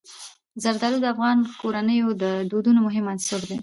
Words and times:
زردالو 0.63 0.97
د 1.01 1.05
افغان 1.13 1.37
کورنیو 1.61 2.09
د 2.21 2.23
دودونو 2.51 2.79
مهم 2.87 3.05
عنصر 3.13 3.39
دی. 3.49 3.57